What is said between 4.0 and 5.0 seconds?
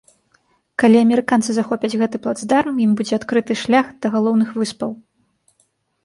да галоўных выспаў.